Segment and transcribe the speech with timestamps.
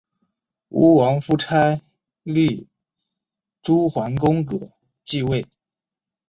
[0.69, 1.79] 吴王夫差
[2.23, 2.65] 立
[3.61, 4.71] 邾桓公革
[5.03, 5.45] 继位。